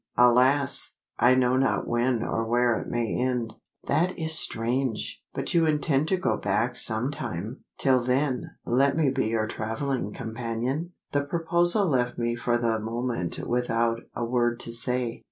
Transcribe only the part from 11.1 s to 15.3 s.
The proposal left me for the moment without a word to say.